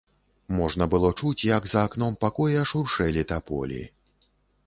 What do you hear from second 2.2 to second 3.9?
пакоя шуршэлі таполі.